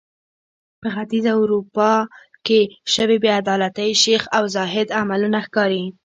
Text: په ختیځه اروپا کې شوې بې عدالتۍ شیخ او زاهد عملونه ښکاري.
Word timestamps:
په 0.81 0.87
ختیځه 0.95 1.31
اروپا 1.41 1.91
کې 2.45 2.59
شوې 2.93 3.17
بې 3.23 3.29
عدالتۍ 3.39 3.91
شیخ 4.03 4.23
او 4.37 4.43
زاهد 4.55 4.87
عملونه 4.99 5.39
ښکاري. 5.45 5.83